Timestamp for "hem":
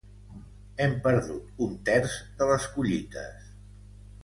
0.85-0.95